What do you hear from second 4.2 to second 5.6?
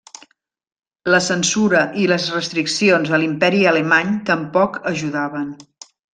tampoc ajudaven.